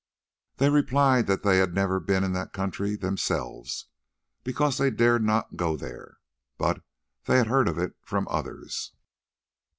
They 0.55 0.71
replied 0.71 1.27
that 1.27 1.43
they 1.43 1.59
had 1.59 1.75
never 1.75 1.99
been 1.99 2.23
in 2.23 2.33
that 2.33 2.53
country 2.53 2.95
themselves, 2.95 3.85
because 4.43 4.79
they 4.79 4.89
dared 4.89 5.23
not 5.23 5.55
go 5.57 5.77
there, 5.77 6.17
but 6.57 6.81
they 7.25 7.37
had 7.37 7.45
heard 7.45 7.67
of 7.67 7.77
it 7.77 7.93
from 8.03 8.27
others. 8.27 8.93